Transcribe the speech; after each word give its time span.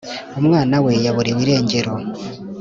Umwana 0.39 0.75
we 0.83 0.93
yaburiwe 1.05 1.39
irengero 1.45 1.93